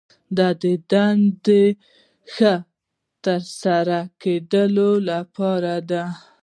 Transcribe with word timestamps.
دا 0.37 0.47
د 0.61 0.63
دندو 0.91 1.39
د 1.45 1.75
ښه 2.33 2.53
ترسره 3.23 3.99
کیدو 4.21 4.91
لپاره 5.09 5.73
دي. 5.89 6.03